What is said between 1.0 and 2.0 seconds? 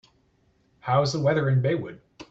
the weather in Baywood